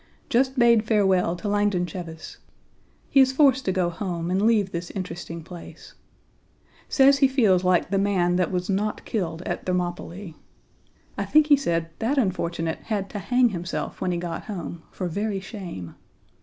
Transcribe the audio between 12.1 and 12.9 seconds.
unfortunate